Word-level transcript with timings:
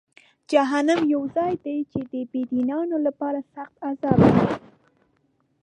جهنم 0.51 0.99
یو 1.13 1.21
ځای 1.35 1.53
دی 1.63 1.77
چې 1.91 1.99
د 2.11 2.13
بېدینانو 2.31 2.97
لپاره 3.07 3.39
سخت 3.53 3.75
عذاب 3.89 4.17
لري. 4.25 4.53